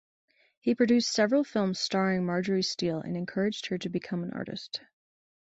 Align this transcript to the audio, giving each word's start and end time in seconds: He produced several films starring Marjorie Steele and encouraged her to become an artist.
He 0.59 0.73
produced 0.73 1.11
several 1.13 1.43
films 1.43 1.79
starring 1.79 2.25
Marjorie 2.25 2.63
Steele 2.63 3.01
and 3.01 3.15
encouraged 3.15 3.67
her 3.67 3.77
to 3.77 3.87
become 3.89 4.23
an 4.23 4.31
artist. 4.33 4.81